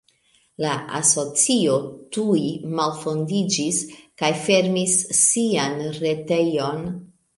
[0.63, 0.69] La
[0.99, 1.75] asocio
[2.17, 2.41] tuj
[2.79, 3.83] malfondiĝis
[4.23, 6.83] kaj fermis sian retejon.